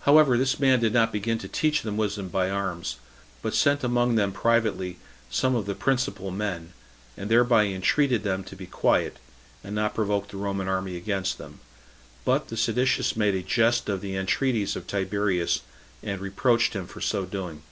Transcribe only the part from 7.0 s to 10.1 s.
and thereby entreated them to be quiet, and not